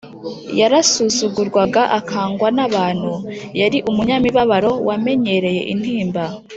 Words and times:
‘yarasuzugurwaga 0.59 1.81
akangwa 1.99 2.47
n’abantu, 2.57 3.13
yari 3.59 3.77
umunyamibabaro 3.89 4.71
wamenyereye 4.87 5.61
intimba 5.73 6.23